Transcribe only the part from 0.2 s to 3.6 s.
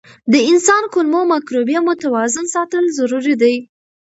د انسان کولمو مایکروبیوم متوازن ساتل ضروري دي.